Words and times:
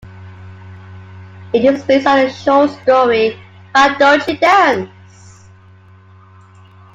It 1.53 1.63
is 1.63 1.83
based 1.83 2.07
on 2.07 2.17
the 2.25 2.31
short 2.33 2.71
story 2.81 3.39
Why 3.73 3.95
Don't 3.99 4.27
You 4.27 4.35
Dance? 4.35 5.45